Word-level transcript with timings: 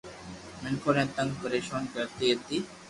مينکون 0.61 0.95
ني 0.97 1.05
تنگ 1.15 1.31
پريݾون 1.41 1.83
ڪرتي 1.93 2.27
ھتي 2.33 2.57